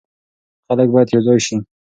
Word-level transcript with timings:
خلک 0.67 0.87
باید 0.93 1.09
یو 1.13 1.21
ځای 1.27 1.39
شي. 1.45 1.57